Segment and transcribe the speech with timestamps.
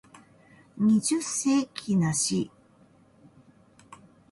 [0.77, 2.49] 二十世紀梨